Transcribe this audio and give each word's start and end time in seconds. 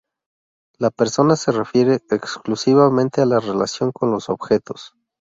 La 0.79 0.89
persona 0.89 1.35
se 1.35 1.51
refiere 1.51 2.01
exclusivamente 2.09 3.21
a 3.21 3.27
la 3.27 3.39
relación 3.39 3.91
con 3.91 4.09
los 4.09 4.29
objetos. 4.29 4.95